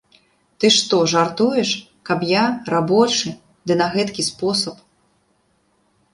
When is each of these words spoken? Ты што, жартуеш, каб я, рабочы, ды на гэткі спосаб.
Ты 0.63 0.69
што, 0.77 1.01
жартуеш, 1.11 1.73
каб 2.11 2.19
я, 2.31 2.43
рабочы, 2.75 3.29
ды 3.69 3.73
на 3.83 3.87
гэткі 3.95 4.23
спосаб. 4.31 4.77